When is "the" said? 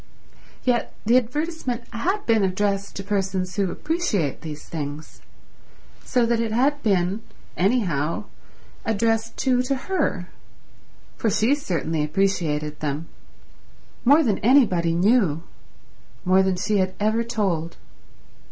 1.05-1.15